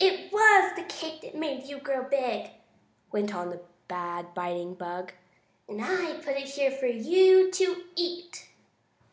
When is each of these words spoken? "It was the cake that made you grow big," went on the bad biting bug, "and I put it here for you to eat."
"It 0.00 0.32
was 0.32 0.74
the 0.74 0.82
cake 0.82 1.20
that 1.20 1.36
made 1.36 1.62
you 1.68 1.78
grow 1.78 2.02
big," 2.02 2.50
went 3.12 3.32
on 3.32 3.50
the 3.50 3.62
bad 3.86 4.34
biting 4.34 4.74
bug, 4.74 5.12
"and 5.68 5.80
I 5.80 6.14
put 6.14 6.36
it 6.36 6.48
here 6.48 6.72
for 6.72 6.88
you 6.88 7.52
to 7.52 7.84
eat." 7.94 8.48